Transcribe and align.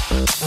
Thank 0.00 0.38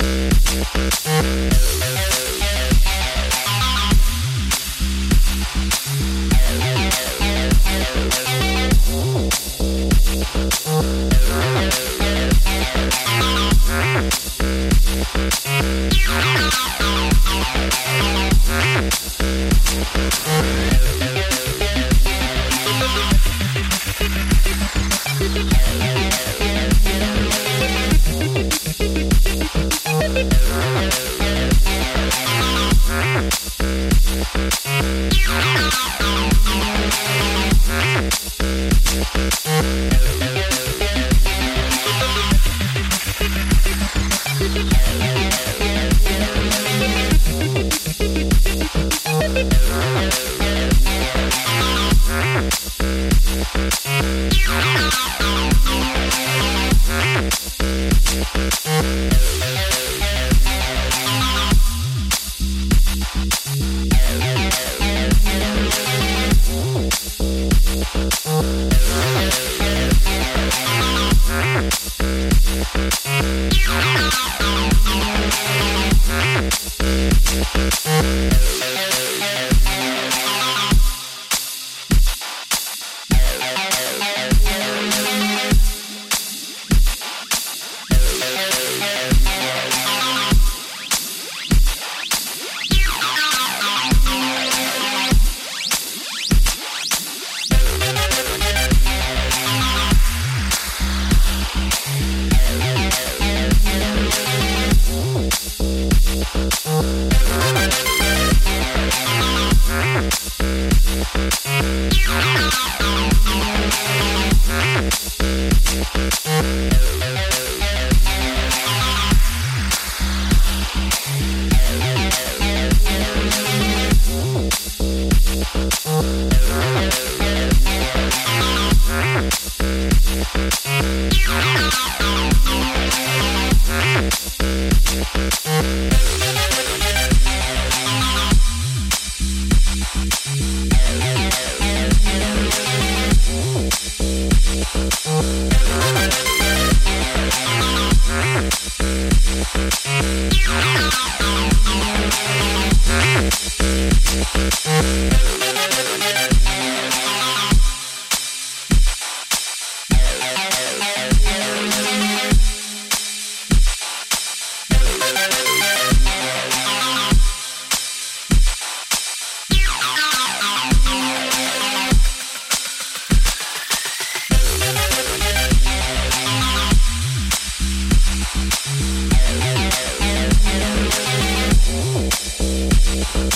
you. 0.00 0.01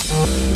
Thank 0.08 0.55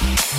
Thank 0.00 0.38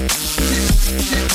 Yeah. 0.00 1.29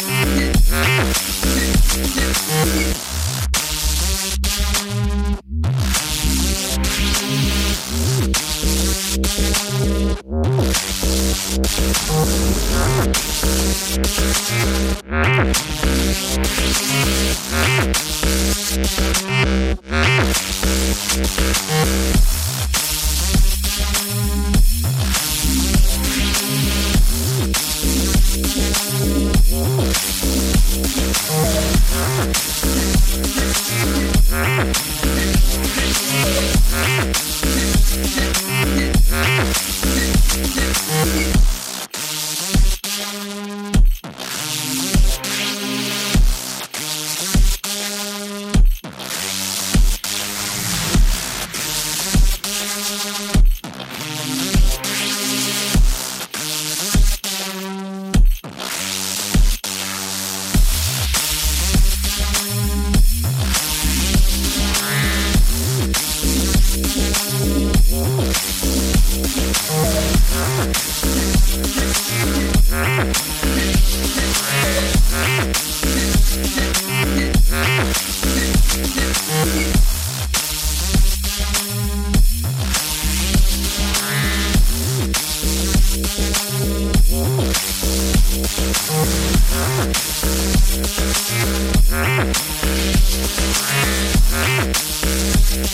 Thank 91.95 92.35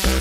you. 0.05 0.20